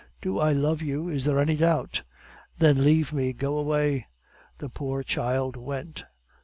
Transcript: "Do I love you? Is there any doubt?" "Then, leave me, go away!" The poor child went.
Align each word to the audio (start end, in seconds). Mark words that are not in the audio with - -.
"Do 0.19 0.39
I 0.39 0.51
love 0.51 0.81
you? 0.81 1.09
Is 1.09 1.25
there 1.25 1.39
any 1.39 1.55
doubt?" 1.55 2.01
"Then, 2.57 2.83
leave 2.83 3.13
me, 3.13 3.33
go 3.33 3.55
away!" 3.59 4.07
The 4.57 4.67
poor 4.67 5.03
child 5.03 5.55
went. 5.55 6.05